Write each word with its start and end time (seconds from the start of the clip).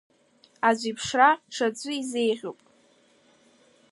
Аӡә 0.67 0.85
иԥсра 0.91 1.29
ҽаӡәы 1.53 1.91
изеиӷьуп. 2.01 2.59